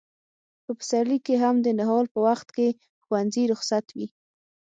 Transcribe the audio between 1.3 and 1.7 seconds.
هم د